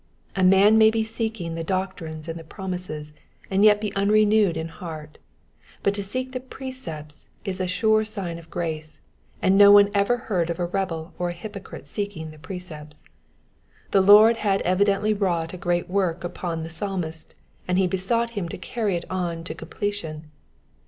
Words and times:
A 0.35 0.43
man 0.43 0.79
may 0.79 0.89
be 0.89 1.03
seeking 1.03 1.53
the 1.53 1.63
doctrines 1.63 2.27
and 2.27 2.39
the 2.39 2.43
promises, 2.43 3.13
and 3.51 3.63
yet 3.63 3.79
be 3.79 3.93
unrenewed 3.95 4.57
in 4.57 4.67
heart; 4.69 5.19
but 5.83 5.93
to 5.93 6.01
seek 6.01 6.31
the 6.31 6.39
precepts 6.39 7.27
is 7.45 7.59
a 7.61 7.67
sure 7.67 8.03
sign 8.03 8.39
of 8.39 8.49
grace; 8.49 8.99
no 9.43 9.71
one 9.71 9.91
ever 9.93 10.17
heard 10.17 10.49
of 10.49 10.57
a 10.57 10.65
rebel 10.65 11.13
or 11.19 11.29
a 11.29 11.33
hypocrite 11.33 11.85
seekmg 11.85 12.31
the 12.31 12.39
precepts. 12.39 13.03
The 13.91 14.01
Lord 14.01 14.37
had 14.37 14.63
evidently 14.63 15.13
wrought 15.13 15.53
a 15.53 15.57
g^eat 15.59 15.87
work 15.87 16.23
upon 16.23 16.63
the 16.63 16.69
Psalmist, 16.69 17.35
and 17.67 17.77
he 17.77 17.85
besought 17.85 18.31
him 18.31 18.49
to 18.49 18.57
carry 18.57 18.95
it 18.95 19.05
on 19.07 19.43
to 19.43 19.53
completion. 19.53 20.31